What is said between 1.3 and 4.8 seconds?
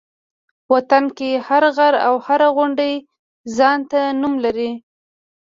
هر غر او هره غونډۍ ځان ته نوم لري.